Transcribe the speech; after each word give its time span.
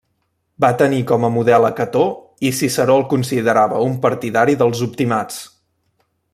Va 0.63 0.69
tenir 0.81 1.01
com 1.11 1.27
a 1.27 1.29
model 1.35 1.67
a 1.69 1.71
Cató 1.81 2.05
i 2.49 2.51
Ciceró 2.61 2.97
el 3.01 3.07
considerava 3.13 3.85
un 3.91 3.95
partidari 4.07 4.59
dels 4.63 4.85
optimats. 4.91 5.41